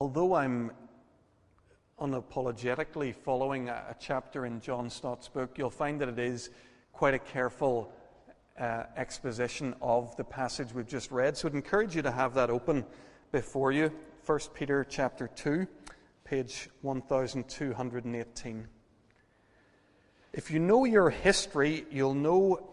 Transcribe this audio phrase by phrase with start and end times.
[0.00, 0.72] although I'm
[1.98, 6.50] unapologetically following a, chapter in John Stott's book, you'll find that it is
[6.92, 7.90] quite a careful
[8.60, 11.34] uh, exposition of the passage we've just read.
[11.36, 12.84] So I'd encourage you to have that open
[13.32, 13.90] before you.
[14.26, 15.66] 1 Peter chapter 2,
[16.24, 18.68] page 1218.
[20.34, 22.68] If you know your history, you'll know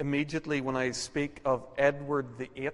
[0.00, 2.70] immediately when I speak of Edward VIII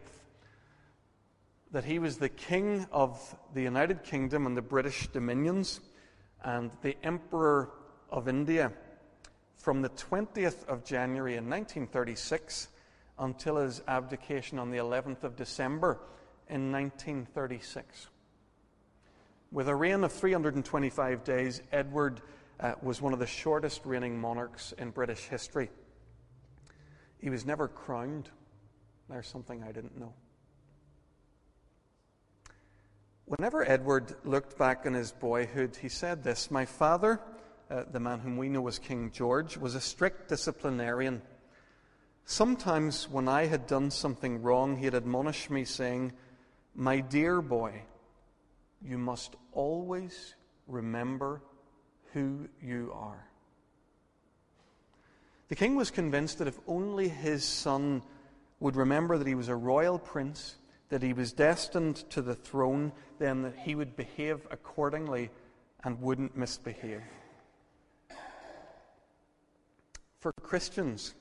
[1.72, 5.80] that he was the king of the United Kingdom and the British dominions
[6.42, 7.70] and the emperor
[8.10, 8.72] of India
[9.56, 12.68] from the 20th of January in 1936
[13.18, 16.00] until his abdication on the 11th of December
[16.48, 18.08] in 1936.
[19.52, 22.22] With a reign of 325 days, Edward
[22.58, 25.70] uh, was one of the shortest reigning monarchs in British history.
[27.18, 28.30] He was never crowned.
[29.08, 30.14] There's something I didn't know.
[33.30, 37.20] Whenever Edward looked back on his boyhood, he said this My father,
[37.70, 41.22] uh, the man whom we know as King George, was a strict disciplinarian.
[42.24, 46.12] Sometimes, when I had done something wrong, he'd admonish me, saying,
[46.74, 47.82] My dear boy,
[48.82, 50.34] you must always
[50.66, 51.40] remember
[52.12, 53.28] who you are.
[55.50, 58.02] The king was convinced that if only his son
[58.58, 60.56] would remember that he was a royal prince
[60.90, 65.30] that he was destined to the throne, then that he would behave accordingly
[65.84, 67.02] and wouldn't misbehave.
[70.18, 71.14] For Christians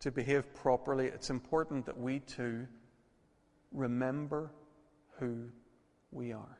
[0.00, 2.66] to behave properly, it's important that we too
[3.72, 4.50] remember
[5.18, 5.48] who
[6.10, 6.58] we are.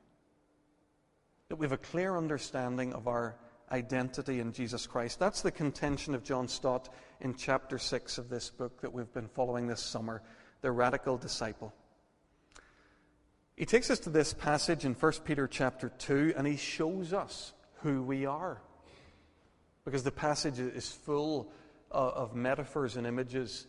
[1.48, 3.36] That we have a clear understanding of our
[3.70, 5.18] identity in Jesus Christ.
[5.18, 6.88] That's the contention of John Stott
[7.20, 10.22] in chapter 6 of this book that we've been following this summer
[10.62, 11.74] The Radical Disciple.
[13.58, 17.52] He takes us to this passage in 1 Peter chapter 2 and he shows us
[17.82, 18.62] who we are.
[19.84, 21.50] Because the passage is full
[21.90, 23.66] of metaphors and images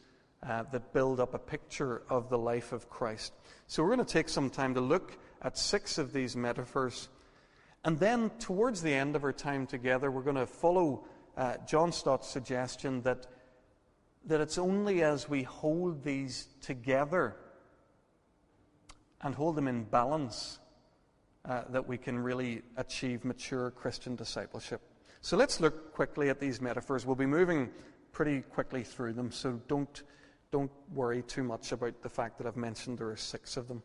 [0.48, 3.34] uh, that build up a picture of the life of Christ.
[3.66, 7.10] So we're going to take some time to look at six of these metaphors.
[7.84, 11.92] And then, towards the end of our time together, we're going to follow uh, John
[11.92, 13.26] Stott's suggestion that,
[14.28, 17.38] that it's only as we hold these together
[19.22, 20.60] and hold them in balance
[21.46, 24.82] uh, that we can really achieve mature Christian discipleship.
[25.22, 27.06] So let's look quickly at these metaphors.
[27.06, 27.70] We'll be moving
[28.12, 30.04] pretty quickly through them, so don't,
[30.52, 33.84] don't worry too much about the fact that I've mentioned there are six of them.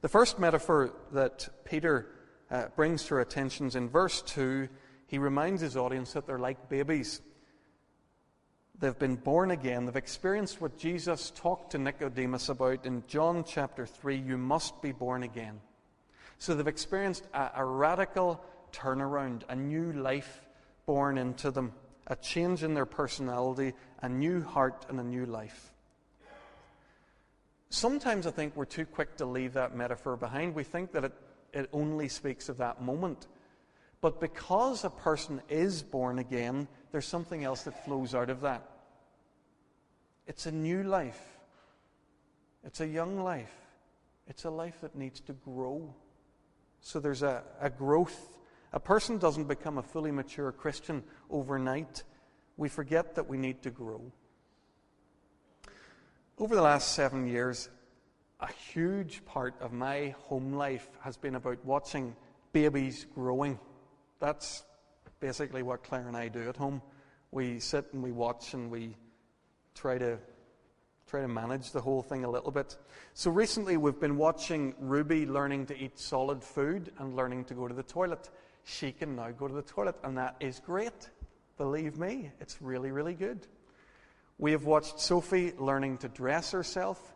[0.00, 2.06] The first metaphor that Peter
[2.50, 4.68] uh, brings to our attention is in verse 2.
[5.06, 7.20] He reminds his audience that they're like babies.
[8.80, 9.86] They've been born again.
[9.86, 14.92] They've experienced what Jesus talked to Nicodemus about in John chapter 3 you must be
[14.92, 15.60] born again.
[16.38, 18.40] So they've experienced a, a radical
[18.72, 20.46] turnaround, a new life
[20.86, 21.72] born into them,
[22.06, 25.72] a change in their personality, a new heart, and a new life.
[27.70, 30.54] Sometimes I think we're too quick to leave that metaphor behind.
[30.54, 31.12] We think that it,
[31.52, 33.26] it only speaks of that moment.
[34.00, 38.62] But because a person is born again, there's something else that flows out of that.
[40.26, 41.20] It's a new life,
[42.64, 43.54] it's a young life,
[44.26, 45.94] it's a life that needs to grow.
[46.80, 48.38] So there's a, a growth.
[48.72, 52.02] A person doesn't become a fully mature Christian overnight.
[52.56, 54.02] We forget that we need to grow.
[56.38, 57.68] Over the last seven years,
[58.40, 62.14] a huge part of my home life has been about watching
[62.52, 63.58] babies growing.
[64.20, 64.62] That's
[65.20, 66.82] basically what Claire and I do at home.
[67.30, 68.96] We sit and we watch and we
[69.74, 70.18] try to
[71.06, 72.76] try to manage the whole thing a little bit.
[73.14, 77.66] So recently we've been watching Ruby learning to eat solid food and learning to go
[77.66, 78.28] to the toilet.
[78.64, 81.08] She can now go to the toilet and that is great.
[81.56, 83.46] Believe me, it's really really good.
[84.36, 87.14] We have watched Sophie learning to dress herself.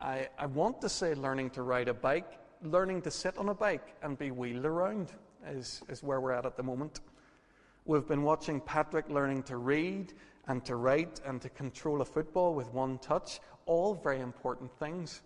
[0.00, 3.54] I, I want to say learning to ride a bike, learning to sit on a
[3.54, 5.10] bike and be wheeled around
[5.48, 7.00] is, is where we're at at the moment.
[7.84, 10.12] We've been watching Patrick learning to read
[10.46, 15.22] and to write and to control a football with one touch, all very important things.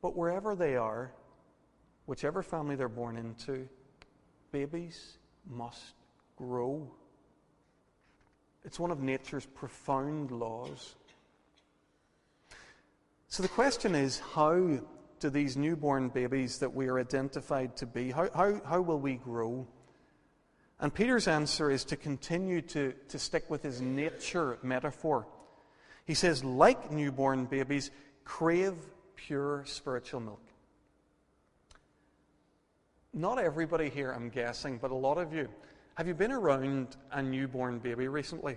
[0.00, 1.12] But wherever they are,
[2.06, 3.68] whichever family they're born into,
[4.52, 5.94] babies must
[6.36, 6.90] grow.
[8.64, 10.94] It's one of nature's profound laws.
[13.28, 14.80] So the question is how
[15.20, 18.10] do these newborn babies that we are identified to be?
[18.10, 19.66] How, how, how will we grow?
[20.80, 25.26] And Peter's answer is to continue to, to stick with his nature metaphor.
[26.04, 27.90] He says, like newborn babies,
[28.24, 28.74] crave
[29.16, 30.42] pure spiritual milk.
[33.12, 35.48] not everybody here, I'm guessing, but a lot of you,
[35.96, 38.56] have you been around a newborn baby recently?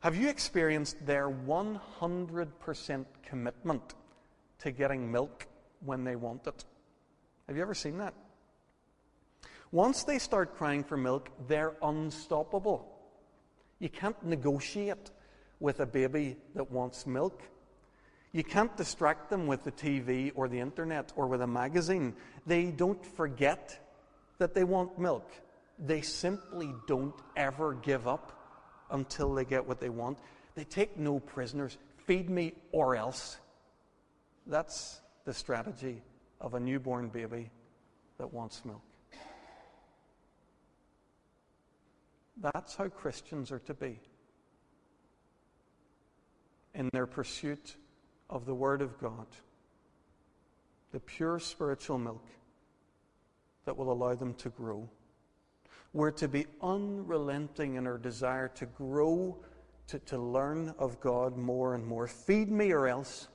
[0.00, 3.94] Have you experienced their 100% commitment
[4.60, 5.46] to getting milk
[5.84, 6.64] when they want it?
[7.48, 8.14] Have you ever seen that?
[9.72, 12.86] Once they start crying for milk, they're unstoppable.
[13.78, 15.10] You can't negotiate
[15.60, 17.42] with a baby that wants milk.
[18.32, 22.14] You can't distract them with the TV or the internet or with a magazine.
[22.46, 23.78] They don't forget
[24.38, 25.30] that they want milk.
[25.78, 28.36] They simply don't ever give up
[28.90, 30.18] until they get what they want.
[30.54, 31.78] They take no prisoners.
[32.06, 33.38] Feed me or else.
[34.46, 36.02] That's the strategy
[36.40, 37.50] of a newborn baby
[38.18, 38.82] that wants milk.
[42.40, 44.00] That's how Christians are to be
[46.74, 47.76] in their pursuit
[48.30, 49.26] of the Word of God,
[50.92, 52.26] the pure spiritual milk
[53.66, 54.88] that will allow them to grow.
[55.92, 59.36] We're to be unrelenting in our desire to grow,
[59.88, 62.06] to, to learn of God more and more.
[62.06, 63.28] Feed me or else.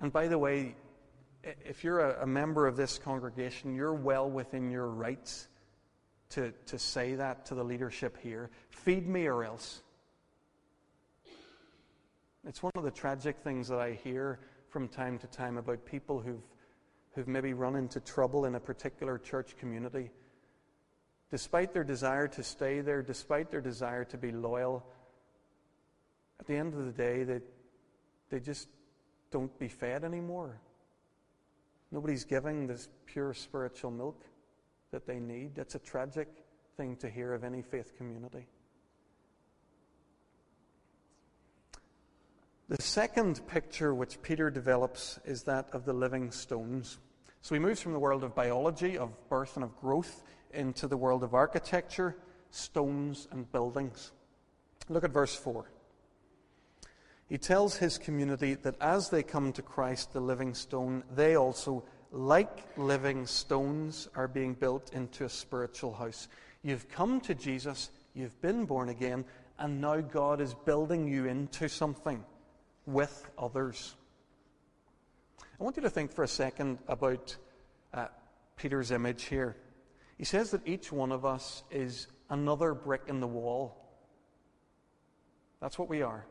[0.00, 0.74] And by the way,
[1.42, 5.48] if you're a, a member of this congregation, you're well within your rights
[6.30, 8.50] to, to say that to the leadership here.
[8.70, 9.82] Feed me or else.
[12.46, 14.38] It's one of the tragic things that I hear
[14.68, 16.42] from time to time about people who've,
[17.14, 20.10] who've maybe run into trouble in a particular church community.
[21.30, 24.84] Despite their desire to stay there, despite their desire to be loyal,
[26.40, 27.40] at the end of the day, they,
[28.30, 28.68] they just
[29.30, 30.60] don't be fed anymore.
[31.90, 34.20] Nobody's giving this pure spiritual milk
[34.94, 35.56] that they need.
[35.56, 36.28] That's a tragic
[36.76, 38.46] thing to hear of any faith community.
[42.68, 46.98] The second picture which Peter develops is that of the living stones.
[47.42, 50.96] So he moves from the world of biology, of birth and of growth, into the
[50.96, 52.16] world of architecture,
[52.52, 54.12] stones, and buildings.
[54.88, 55.72] Look at verse 4.
[57.28, 61.82] He tells his community that as they come to Christ, the living stone, they also,
[62.14, 66.28] like living stones, are being built into a spiritual house.
[66.62, 69.24] You've come to Jesus, you've been born again,
[69.58, 72.24] and now God is building you into something
[72.86, 73.96] with others.
[75.60, 77.36] I want you to think for a second about
[77.92, 78.06] uh,
[78.56, 79.56] Peter's image here.
[80.16, 83.76] He says that each one of us is another brick in the wall.
[85.60, 86.24] That's what we are.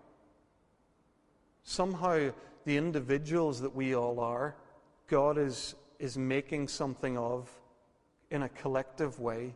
[1.63, 2.31] Somehow,
[2.65, 4.55] the individuals that we all are,
[5.07, 7.49] God is, is making something of
[8.29, 9.53] in a collective way.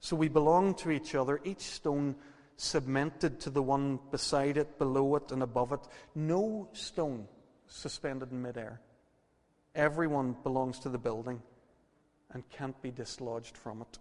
[0.00, 1.40] So we belong to each other.
[1.44, 2.16] Each stone
[2.56, 5.80] cemented to the one beside it, below it, and above it.
[6.14, 7.26] No stone
[7.66, 8.80] suspended in midair.
[9.74, 11.42] Everyone belongs to the building
[12.32, 13.98] and can't be dislodged from it.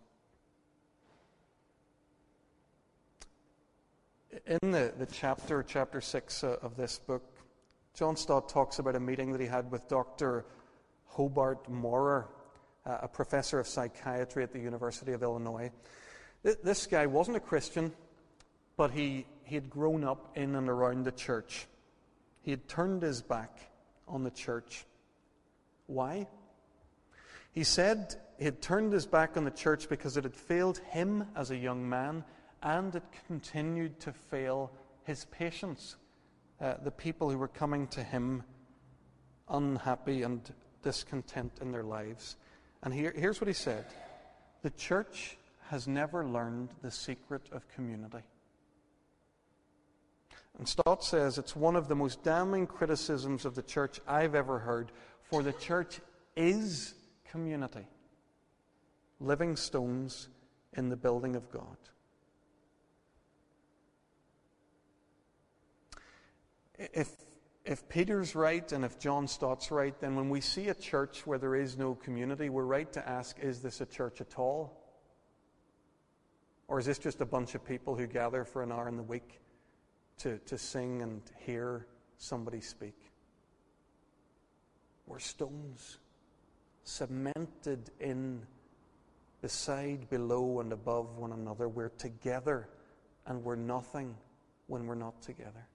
[4.45, 7.23] In the, the chapter, chapter 6 uh, of this book,
[7.97, 10.45] John Stott talks about a meeting that he had with Dr.
[11.05, 12.27] Hobart Mowrer,
[12.85, 15.71] uh, a professor of psychiatry at the University of Illinois.
[16.43, 17.91] This guy wasn't a Christian
[18.77, 21.67] but he, he had grown up in and around the church.
[22.41, 23.59] He had turned his back
[24.07, 24.85] on the church.
[25.87, 26.27] Why?
[27.51, 31.25] He said he had turned his back on the church because it had failed him
[31.35, 32.23] as a young man
[32.61, 34.71] and it continued to fail
[35.03, 35.95] his patients,
[36.59, 38.43] uh, the people who were coming to him
[39.49, 40.41] unhappy and
[40.81, 42.37] discontent in their lives.
[42.83, 43.85] And here, here's what he said
[44.63, 45.37] The church
[45.69, 48.23] has never learned the secret of community.
[50.57, 54.59] And Stott says it's one of the most damning criticisms of the church I've ever
[54.59, 55.99] heard, for the church
[56.35, 56.95] is
[57.29, 57.85] community,
[59.19, 60.29] living stones
[60.73, 61.77] in the building of God.
[66.77, 67.09] If,
[67.65, 71.37] if Peter's right and if John Stott's right, then when we see a church where
[71.37, 74.83] there is no community, we're right to ask is this a church at all?
[76.67, 79.03] Or is this just a bunch of people who gather for an hour in the
[79.03, 79.39] week
[80.19, 81.85] to, to sing and hear
[82.17, 82.95] somebody speak.
[85.05, 85.99] We're stones
[86.83, 88.41] cemented in
[89.41, 91.69] beside, below, and above one another.
[91.69, 92.67] We're together
[93.25, 94.15] and we're nothing
[94.67, 95.67] when we're not together.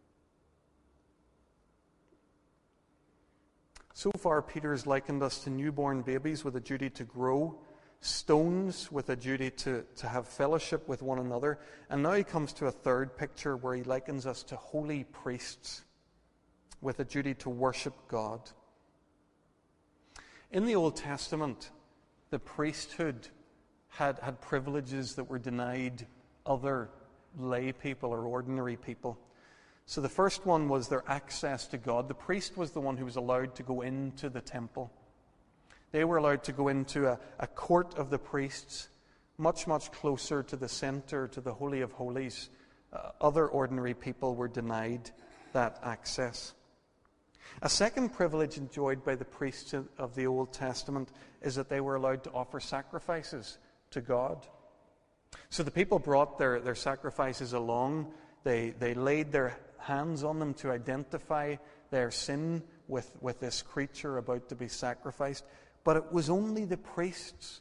[3.95, 7.59] So far, Peter has likened us to newborn babies with a duty to grow
[8.03, 11.59] stones with a duty to, to have fellowship with one another.
[11.89, 15.83] And now he comes to a third picture where he likens us to holy priests
[16.81, 18.41] with a duty to worship God.
[20.51, 21.71] In the Old Testament,
[22.31, 23.29] the priesthood
[23.89, 26.07] had, had privileges that were denied
[26.45, 26.91] other
[27.39, 29.17] lay people or ordinary people.
[29.87, 32.09] So the first one was their access to God.
[32.09, 34.93] The priest was the one who was allowed to go into the temple.
[35.91, 38.89] They were allowed to go into a, a court of the priests,
[39.37, 42.49] much, much closer to the center, to the Holy of Holies.
[42.93, 45.11] Uh, other ordinary people were denied
[45.53, 46.55] that access.
[47.61, 51.11] A second privilege enjoyed by the priests of the Old Testament
[51.43, 53.59] is that they were allowed to offer sacrifices
[53.91, 54.47] to God.
[55.51, 58.13] So the people brought their, their sacrifices along.
[58.45, 61.57] They, they laid their hands on them to identify
[61.91, 65.45] their sin with, with this creature about to be sacrificed.
[65.85, 67.61] But it was only the priests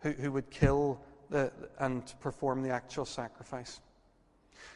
[0.00, 3.80] who, who would kill the, and perform the actual sacrifice.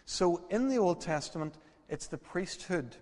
[0.04, 1.54] So in the Old Testament,
[1.88, 2.96] it's the priesthood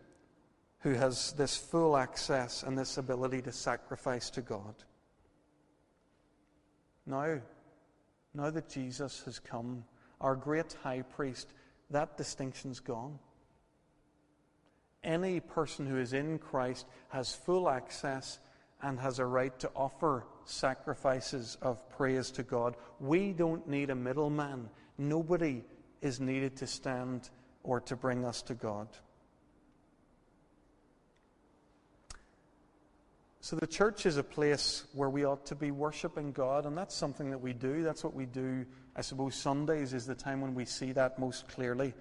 [0.80, 4.74] who has this full access and this ability to sacrifice to God.
[7.06, 7.40] Now,
[8.34, 9.84] now that Jesus has come,
[10.20, 11.48] our great high priest,
[11.90, 13.18] that distinction's gone.
[15.06, 18.40] Any person who is in Christ has full access
[18.82, 22.76] and has a right to offer sacrifices of praise to God.
[23.00, 24.68] We don't need a middleman.
[24.98, 25.64] Nobody
[26.02, 27.30] is needed to stand
[27.62, 28.88] or to bring us to God.
[33.40, 36.96] So the church is a place where we ought to be worshiping God, and that's
[36.96, 37.84] something that we do.
[37.84, 38.66] That's what we do.
[38.96, 41.94] I suppose Sundays is the time when we see that most clearly.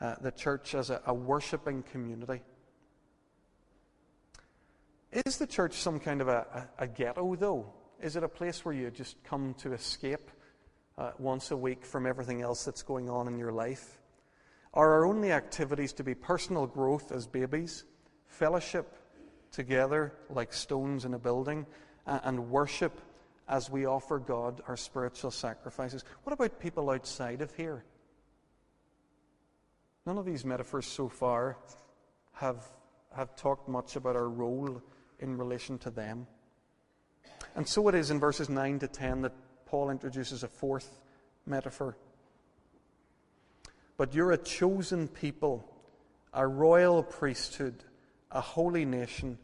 [0.00, 2.42] Uh, the church as a, a worshiping community.
[5.12, 7.72] Is the church some kind of a, a, a, ghetto, though?
[8.02, 10.30] Is it a place where you just come to escape
[10.98, 13.98] uh, once a week from everything else that's going on in your life?
[14.74, 17.84] Are our only activities to be personal growth as babies,
[18.26, 18.96] fellowship,
[19.54, 21.64] together like stones in a building
[22.06, 23.00] and worship
[23.48, 26.04] as we offer God our spiritual sacrifices.
[26.24, 27.84] What about people outside of here?
[30.06, 31.56] None of these metaphors so far
[32.32, 32.62] have,
[33.14, 34.82] have talked much about our role
[35.18, 36.26] in relation to them.
[37.56, 39.32] And so it is in verses 9 to 10 that
[39.66, 41.00] Paul introduces a fourth
[41.46, 41.96] metaphor.
[43.96, 45.64] But you're a chosen people,
[46.32, 47.84] a royal priesthood,
[48.30, 49.38] a holy nation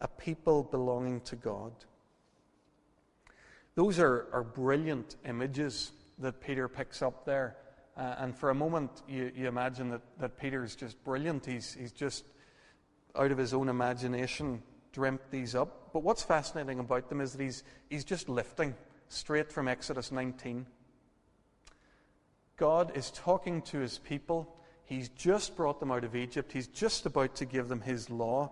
[0.00, 1.72] a people belonging to God.
[3.74, 7.56] Those are, are brilliant images that Peter picks up there.
[8.00, 11.44] Uh, and for a moment, you, you imagine that, that Peter's just brilliant.
[11.44, 12.24] He's, he's just
[13.14, 15.92] out of his own imagination dreamt these up.
[15.92, 18.74] But what's fascinating about them is that he's, he's just lifting
[19.08, 20.64] straight from Exodus 19.
[22.56, 24.56] God is talking to his people.
[24.86, 26.52] He's just brought them out of Egypt.
[26.52, 28.50] He's just about to give them his law.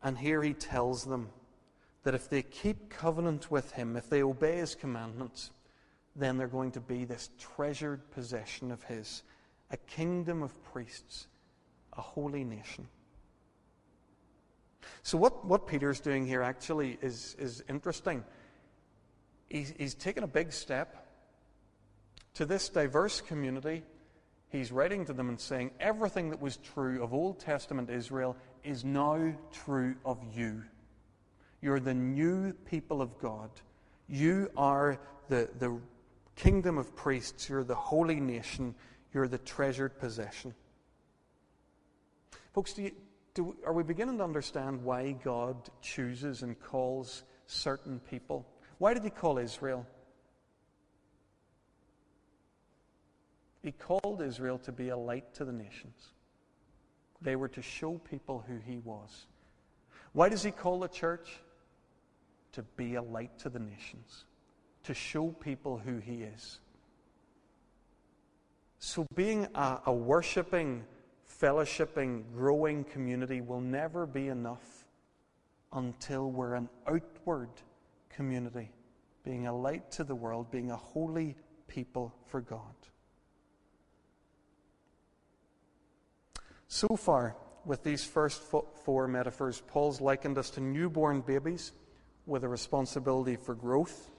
[0.00, 1.30] And here he tells them
[2.04, 5.50] that if they keep covenant with him, if they obey his commandments,
[6.18, 9.22] then they're going to be this treasured possession of his,
[9.70, 11.26] a kingdom of priests,
[11.96, 12.88] a holy nation.
[15.02, 18.24] So, what, what Peter's doing here actually is, is interesting.
[19.48, 21.06] He's, he's taken a big step
[22.34, 23.82] to this diverse community.
[24.48, 28.84] He's writing to them and saying everything that was true of Old Testament Israel is
[28.84, 30.62] now true of you.
[31.60, 33.50] You're the new people of God.
[34.08, 35.78] You are the, the
[36.36, 37.48] kingdom of priests.
[37.48, 38.74] You're the holy nation.
[39.12, 40.54] You're the treasured possession.
[42.54, 42.92] Folks, do you,
[43.34, 48.46] do, are we beginning to understand why God chooses and calls certain people?
[48.78, 49.86] Why did He call Israel?
[53.66, 56.12] He called Israel to be a light to the nations.
[57.20, 59.26] They were to show people who he was.
[60.12, 61.40] Why does he call the church?
[62.52, 64.24] To be a light to the nations,
[64.86, 66.60] to show people who he is.
[68.78, 70.84] So, being a, a worshiping,
[71.40, 74.84] fellowshipping, growing community will never be enough
[75.72, 77.50] until we're an outward
[78.10, 78.70] community,
[79.24, 81.36] being a light to the world, being a holy
[81.68, 82.60] people for God.
[86.68, 88.42] So far, with these first
[88.84, 91.72] four metaphors, Paul's likened us to newborn babies
[92.26, 94.10] with a responsibility for growth,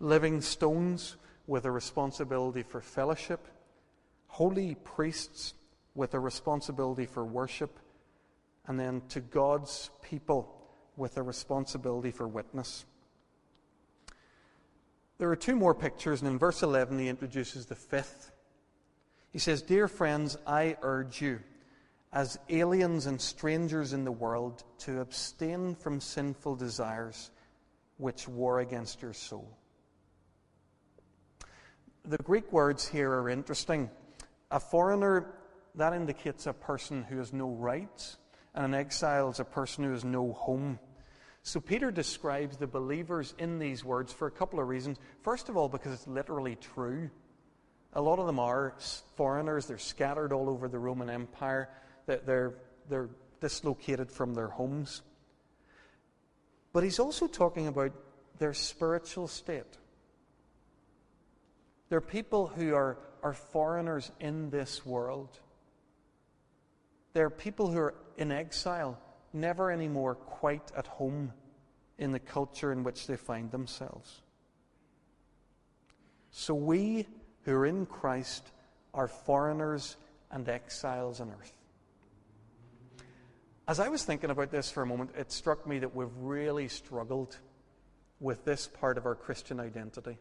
[0.00, 3.46] living stones with a responsibility for fellowship,
[4.28, 5.54] holy priests
[5.94, 7.78] with a responsibility for worship,
[8.66, 10.52] and then to God's people
[10.96, 12.84] with a responsibility for witness.
[15.18, 18.32] There are two more pictures, and in verse 11 he introduces the fifth.
[19.30, 21.40] He says, Dear friends, I urge you
[22.12, 27.30] as aliens and strangers in the world, to abstain from sinful desires
[27.98, 29.46] which war against your soul.
[32.08, 33.90] The Greek words here are interesting.
[34.52, 35.34] A foreigner,
[35.74, 38.16] that indicates a person who has no rights,
[38.54, 40.78] and an exile is a person who has no home.
[41.42, 44.98] So Peter describes the believers in these words for a couple of reasons.
[45.22, 47.10] First of all, because it's literally true.
[47.94, 48.74] A lot of them are
[49.16, 51.68] foreigners, they're scattered all over the Roman Empire,
[52.06, 52.54] they're,
[52.88, 53.08] they're
[53.40, 55.02] dislocated from their homes.
[56.72, 57.92] But he's also talking about
[58.38, 59.76] their spiritual state.
[61.88, 65.38] They're people who are, are foreigners in this world.
[67.12, 68.98] They're people who are in exile,
[69.32, 71.32] never anymore quite at home
[71.98, 74.22] in the culture in which they find themselves.
[76.30, 77.06] So we
[77.44, 78.50] who are in Christ
[78.92, 79.96] are foreigners
[80.30, 81.52] and exiles on earth.
[83.68, 86.68] As I was thinking about this for a moment, it struck me that we've really
[86.68, 87.36] struggled
[88.20, 90.18] with this part of our Christian identity.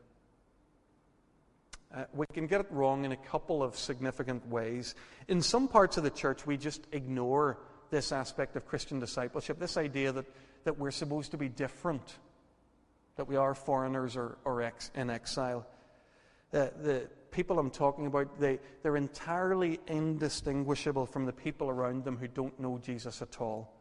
[1.96, 4.96] Uh, we can get it wrong in a couple of significant ways.
[5.30, 7.58] In some parts of the church, we just ignore
[7.90, 10.26] this aspect of Christian discipleship, this idea that,
[10.66, 12.18] that we're supposed to be different,
[13.16, 15.66] that we are foreigners or, or ex, in exile.
[16.54, 22.18] Uh, the people I'm talking about, they, they're entirely indistinguishable from the people around them
[22.18, 23.72] who don't know Jesus at all.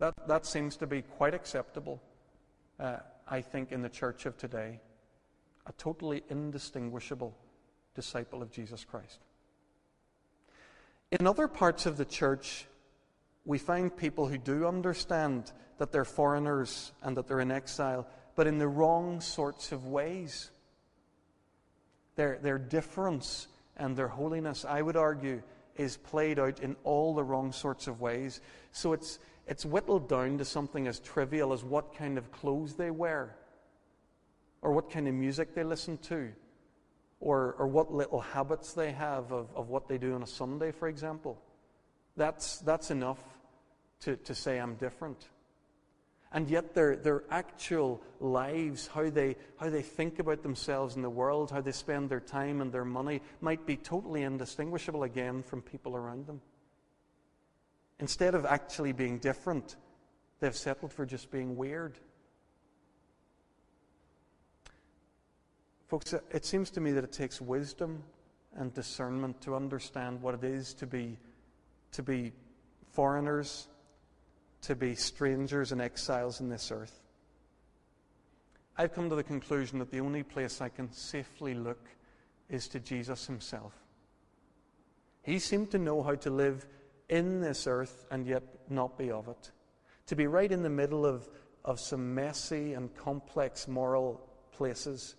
[0.00, 2.02] That, that seems to be quite acceptable,
[2.78, 4.80] uh, I think, in the church of today.
[5.66, 7.36] A totally indistinguishable
[7.94, 9.20] disciple of Jesus Christ.
[11.10, 12.66] In other parts of the church,
[13.44, 18.46] we find people who do understand that they're foreigners and that they're in exile, but
[18.46, 20.50] in the wrong sorts of ways.
[22.16, 25.42] Their, their difference and their holiness, I would argue,
[25.76, 28.40] is played out in all the wrong sorts of ways.
[28.72, 32.90] So it's, it's whittled down to something as trivial as what kind of clothes they
[32.90, 33.36] wear,
[34.62, 36.30] or what kind of music they listen to,
[37.20, 40.70] or, or what little habits they have of, of what they do on a Sunday,
[40.72, 41.40] for example.
[42.16, 43.22] That's, that's enough
[44.00, 45.28] to, to say I'm different.
[46.32, 51.10] And yet, their, their actual lives, how they, how they think about themselves in the
[51.10, 55.60] world, how they spend their time and their money, might be totally indistinguishable again from
[55.60, 56.40] people around them.
[57.98, 59.74] Instead of actually being different,
[60.38, 61.98] they've settled for just being weird.
[65.90, 68.02] Folks, it seems to me that it takes wisdom
[68.56, 71.18] and discernment to understand what it is to be,
[71.92, 72.32] to be
[72.92, 73.68] foreigners
[74.62, 77.00] to be strangers and exiles in this earth.
[78.76, 81.88] I've come to the conclusion that the only place I can safely look
[82.48, 83.72] is to Jesus himself.
[85.22, 86.66] He seemed to know how to live
[87.08, 89.50] in this earth and yet not be of it.
[90.06, 91.28] To be right in the middle of,
[91.64, 95.14] of some messy and complex moral places,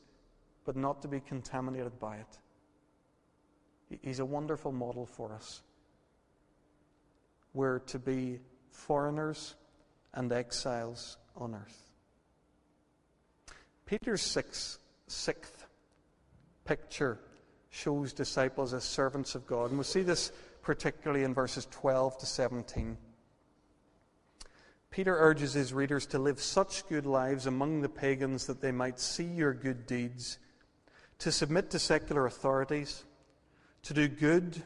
[0.65, 3.99] but not to be contaminated by it.
[4.01, 5.61] He's a wonderful model for us.
[7.53, 8.39] We're to be
[8.71, 9.55] foreigners
[10.13, 11.91] and exiles on earth.
[13.85, 15.65] Peter's sixth, sixth
[16.63, 17.19] picture
[17.69, 19.69] shows disciples as servants of God.
[19.69, 22.97] And we see this particularly in verses 12 to 17.
[24.91, 28.99] Peter urges his readers to live such good lives among the pagans that they might
[28.99, 30.37] see your good deeds,
[31.21, 33.03] to submit to secular authorities,
[33.83, 34.63] to do good,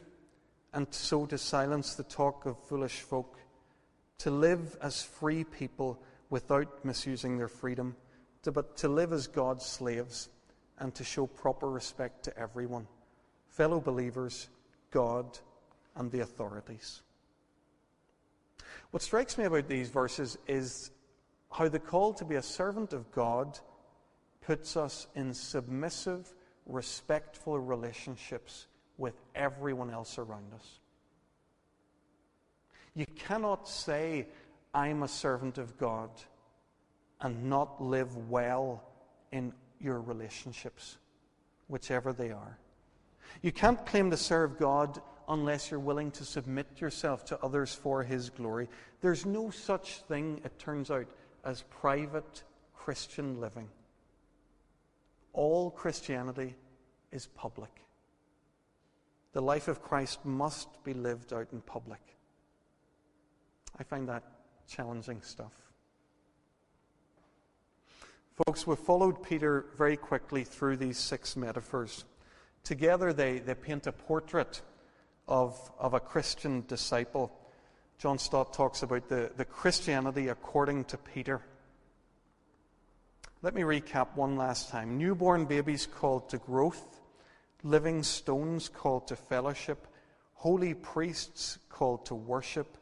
[0.72, 3.38] and so to silence the talk of foolish folk
[4.18, 7.94] to live as free people without misusing their freedom,
[8.42, 10.30] to, but to live as God's slaves
[10.78, 12.86] and to show proper respect to everyone
[13.48, 14.48] fellow believers,
[14.90, 15.38] God,
[15.94, 17.02] and the authorities.
[18.92, 20.90] What strikes me about these verses is
[21.50, 23.58] how the call to be a servant of God
[24.40, 26.34] puts us in submissive,
[26.66, 28.66] respectful relationships
[28.98, 30.80] with everyone else around us.
[32.94, 34.26] You cannot say,
[34.74, 36.10] I'm a servant of God,
[37.20, 38.82] and not live well
[39.32, 40.96] in your relationships,
[41.68, 42.58] whichever they are.
[43.42, 48.02] You can't claim to serve God unless you're willing to submit yourself to others for
[48.02, 48.68] His glory.
[49.00, 51.06] There's no such thing, it turns out,
[51.44, 53.68] as private Christian living.
[55.36, 56.54] All Christianity
[57.12, 57.70] is public.
[59.34, 62.00] The life of Christ must be lived out in public.
[63.78, 64.24] I find that
[64.66, 65.52] challenging stuff.
[68.46, 72.06] Folks, we've followed Peter very quickly through these six metaphors.
[72.64, 74.62] Together, they, they paint a portrait
[75.28, 77.30] of, of a Christian disciple.
[77.98, 81.42] John Stott talks about the, the Christianity according to Peter.
[83.42, 84.96] Let me recap one last time.
[84.96, 87.00] Newborn babies called to growth,
[87.62, 89.86] living stones called to fellowship,
[90.32, 92.78] holy priests called to worship,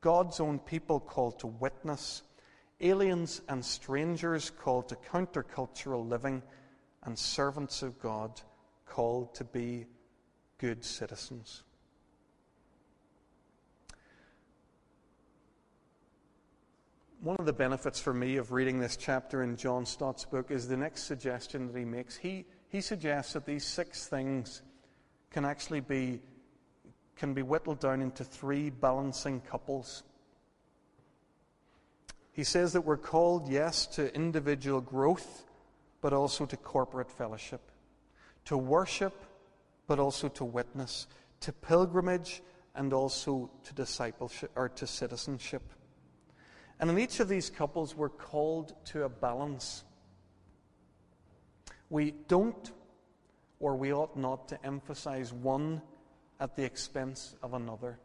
[0.00, 2.22] God's own people called to witness,
[2.80, 6.40] aliens and strangers called to countercultural living,
[7.02, 8.40] and servants of God
[8.86, 9.86] called to be
[10.58, 11.64] good citizens.
[17.26, 20.68] One of the benefits for me of reading this chapter in John Stott's book is
[20.68, 22.16] the next suggestion that he makes.
[22.16, 24.62] He, he suggests that these six things
[25.32, 26.20] can actually be,
[27.16, 30.04] can be whittled down into three balancing couples.
[32.30, 35.46] He says that we're called, yes, to individual growth,
[36.00, 37.72] but also to corporate fellowship,
[38.44, 39.24] to worship,
[39.88, 41.08] but also to witness,
[41.40, 42.40] to pilgrimage,
[42.76, 45.62] and also to discipleship or to citizenship.
[46.78, 49.84] And in each of these couples, we're called to a balance.
[51.88, 52.70] We don't,
[53.60, 55.80] or we ought not, to emphasize one
[56.38, 57.98] at the expense of another.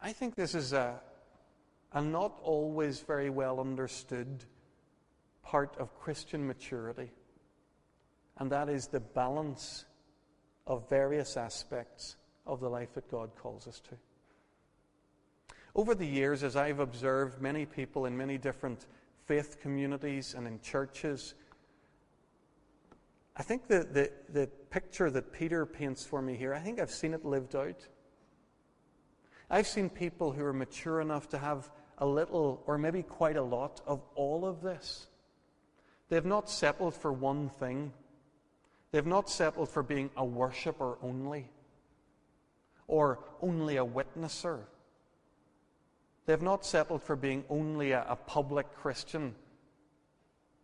[0.00, 1.00] I think this is a,
[1.92, 4.44] a not always very well understood
[5.42, 7.10] part of Christian maturity,
[8.38, 9.84] and that is the balance
[10.66, 12.16] of various aspects
[12.46, 13.96] of the life that God calls us to.
[15.74, 18.86] Over the years, as I've observed many people in many different
[19.26, 21.34] faith communities and in churches,
[23.36, 26.90] I think the, the, the picture that Peter paints for me here, I think I've
[26.90, 27.86] seen it lived out.
[29.48, 33.42] I've seen people who are mature enough to have a little, or maybe quite a
[33.42, 35.06] lot, of all of this.
[36.08, 37.92] They've not settled for one thing.
[38.90, 41.48] They've not settled for being a worshiper only,
[42.88, 44.60] or only a witnesser,
[46.30, 49.34] They've not settled for being only a, a public Christian,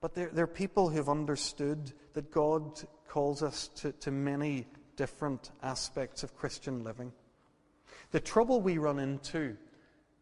[0.00, 6.22] but they're, they're people who've understood that God calls us to, to many different aspects
[6.22, 7.10] of Christian living.
[8.12, 9.56] The trouble we run into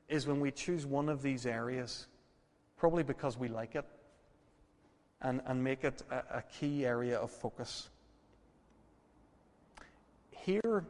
[0.09, 2.07] is when we choose one of these areas,
[2.79, 3.85] probably because we like it,
[5.21, 7.91] and, and make it a, a key area of focus.
[10.31, 10.87] Here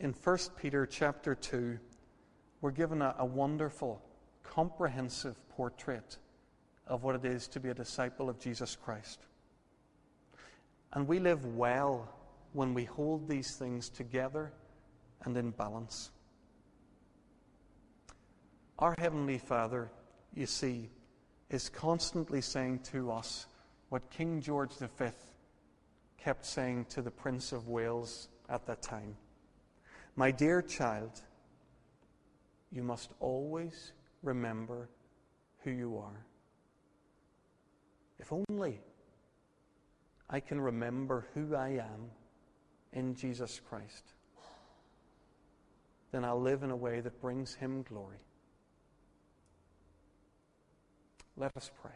[0.00, 1.78] in 1 Peter chapter 2,
[2.60, 4.02] we're given a, a wonderful,
[4.42, 6.16] comprehensive portrait
[6.86, 9.20] of what it is to be a disciple of Jesus Christ.
[10.92, 12.08] And we live well
[12.52, 14.52] when we hold these things together
[15.24, 16.10] and in balance.
[18.78, 19.90] Our Heavenly Father,
[20.34, 20.88] you see,
[21.50, 23.46] is constantly saying to us
[23.88, 25.06] what King George V
[26.16, 29.16] kept saying to the Prince of Wales at that time
[30.16, 31.22] My dear child,
[32.70, 34.88] you must always remember
[35.60, 36.24] who you are.
[38.18, 38.80] If only
[40.28, 42.10] I can remember who I am
[42.92, 44.04] in Jesus Christ,
[46.12, 48.18] then I'll live in a way that brings Him glory.
[51.36, 51.92] Let us pray.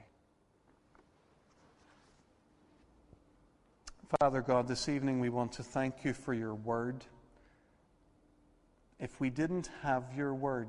[4.20, 7.04] Father God, this evening we want to thank you for your word
[9.02, 10.68] if we didn't have your word,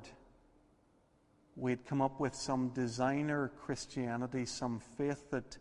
[1.55, 5.59] we'd come up with some designer Christianity, some faith that,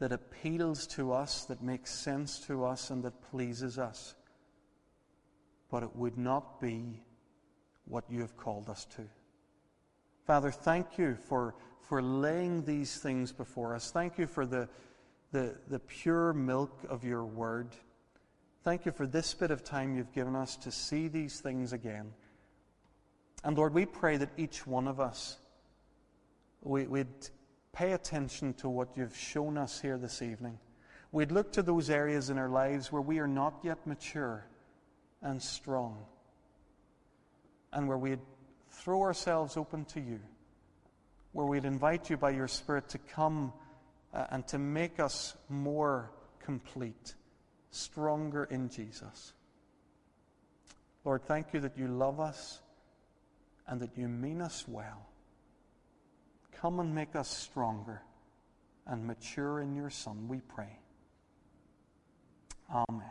[0.00, 4.16] that appeals to us, that makes sense to us, and that pleases us.
[5.70, 7.00] But it would not be
[7.84, 9.02] what you have called us to.
[10.26, 13.92] Father, thank you for, for laying these things before us.
[13.92, 14.68] Thank you for the,
[15.30, 17.68] the, the pure milk of your word.
[18.62, 22.12] Thank you for this bit of time you've given us to see these things again.
[23.42, 25.38] And Lord, we pray that each one of us
[26.62, 27.30] we, would
[27.72, 30.58] pay attention to what you've shown us here this evening.
[31.10, 34.46] We'd look to those areas in our lives where we are not yet mature
[35.22, 36.04] and strong,
[37.72, 38.20] and where we'd
[38.68, 40.20] throw ourselves open to you,
[41.32, 43.54] where we'd invite you by your Spirit to come
[44.12, 47.14] uh, and to make us more complete
[47.70, 49.32] stronger in Jesus.
[51.04, 52.60] Lord, thank you that you love us
[53.66, 55.06] and that you mean us well.
[56.60, 58.02] Come and make us stronger
[58.86, 60.78] and mature in your Son, we pray.
[62.72, 63.09] Amen.